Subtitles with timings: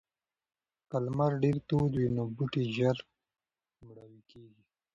[0.89, 2.97] که لمر ډیر تود وي نو بوټي ژر
[3.85, 4.61] مړاوي کیږي.